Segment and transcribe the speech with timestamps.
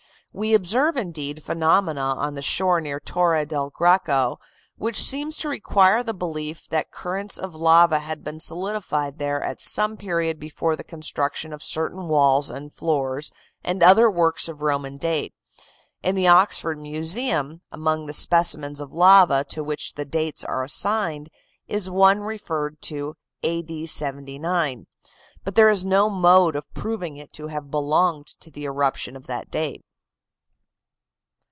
[0.33, 4.39] We observe, indeed, phenomena on the shore near Torre del Greco
[4.77, 9.59] which seem to require the belief that currents of lava had been solidified there at
[9.59, 13.29] some period before the construction of certain walls and floors,
[13.61, 15.33] and other works of Roman date.
[16.01, 21.27] In the Oxford Museum, among the specimens of lava to which the dates are assigned,
[21.67, 23.61] is one referred to A.
[23.63, 23.85] D.
[23.85, 24.87] 79,
[25.43, 29.27] but there is no mode of proving it to have belonged to the eruption of
[29.27, 29.83] that date.